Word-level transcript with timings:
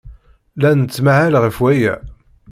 La 0.61 0.69
nettmahal 0.73 1.33
ɣef 1.43 1.57
waya. 1.61 1.95